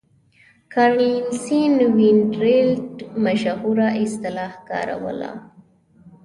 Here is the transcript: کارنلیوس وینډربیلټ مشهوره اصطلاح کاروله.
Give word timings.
کارنلیوس 0.73 1.45
وینډربیلټ 1.95 2.93
مشهوره 3.25 3.87
اصطلاح 4.03 4.51
کاروله. 4.69 5.31